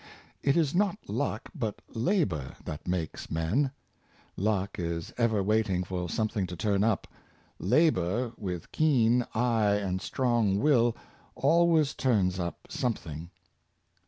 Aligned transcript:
It 0.41 0.57
is 0.57 0.73
not 0.73 0.97
luck, 1.07 1.51
but 1.53 1.79
labor, 1.93 2.55
that 2.65 2.87
makes 2.87 3.29
men." 3.29 3.69
Luck 4.35 4.79
is 4.79 5.13
ever 5.15 5.43
waiting 5.43 5.83
for 5.83 6.09
something 6.09 6.47
to 6.47 6.55
turn 6.55 6.83
up; 6.83 7.05
Labor, 7.59 8.31
with 8.35 8.65
442 8.75 8.81
Luck 8.81 8.81
and 8.81 9.19
Labor. 9.19 9.29
keen 9.35 9.39
eye 9.39 9.75
and 9.75 10.01
strong 10.01 10.57
will, 10.57 10.95
always 11.35 11.93
turns 11.93 12.39
up 12.39 12.65
something. 12.67 13.29